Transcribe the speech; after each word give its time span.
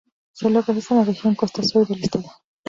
Se 0.33 0.49
localiza 0.49 0.95
en 0.95 0.99
la 1.01 1.05
Región 1.05 1.35
Costa 1.35 1.61
Sur 1.61 1.85
del 1.87 2.03
estado. 2.03 2.25